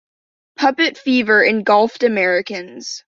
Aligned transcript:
"Puppet-fever" 0.55 1.43
engulfed 1.43 2.01
Americans. 2.03 3.03